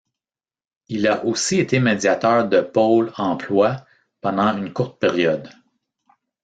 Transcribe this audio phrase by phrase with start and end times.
[0.87, 3.85] Il a aussi été médiateur de Pôle emploi
[4.19, 5.47] pendant une courte période.